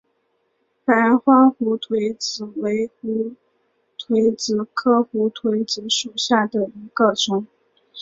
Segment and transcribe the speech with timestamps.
[0.83, 3.33] 白花胡颓子为胡
[3.99, 7.45] 颓子科胡颓子属下的一个种。